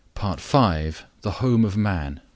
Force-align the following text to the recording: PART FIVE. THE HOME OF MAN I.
PART 0.15 0.39
FIVE. 0.41 1.05
THE 1.21 1.29
HOME 1.29 1.63
OF 1.63 1.77
MAN 1.77 2.21
I. 2.23 2.27